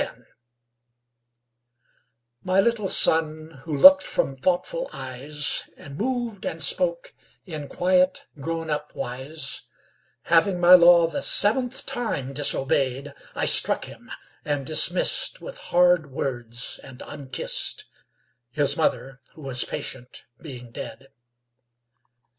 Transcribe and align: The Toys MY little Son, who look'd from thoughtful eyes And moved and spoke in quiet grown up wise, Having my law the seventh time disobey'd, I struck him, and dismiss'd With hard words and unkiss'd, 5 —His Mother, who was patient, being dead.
The 0.01 0.07
Toys 0.07 0.25
MY 2.43 2.59
little 2.59 2.89
Son, 2.89 3.51
who 3.65 3.77
look'd 3.77 4.01
from 4.01 4.35
thoughtful 4.35 4.89
eyes 4.91 5.69
And 5.77 5.95
moved 5.95 6.43
and 6.43 6.59
spoke 6.59 7.13
in 7.45 7.67
quiet 7.67 8.25
grown 8.39 8.71
up 8.71 8.95
wise, 8.95 9.61
Having 10.23 10.59
my 10.59 10.73
law 10.73 11.05
the 11.07 11.21
seventh 11.21 11.85
time 11.85 12.33
disobey'd, 12.33 13.13
I 13.35 13.45
struck 13.45 13.85
him, 13.85 14.09
and 14.43 14.65
dismiss'd 14.65 15.37
With 15.39 15.59
hard 15.69 16.09
words 16.11 16.79
and 16.83 17.03
unkiss'd, 17.05 17.81
5 18.53 18.55
—His 18.55 18.75
Mother, 18.75 19.21
who 19.33 19.41
was 19.43 19.63
patient, 19.65 20.25
being 20.41 20.71
dead. 20.71 21.09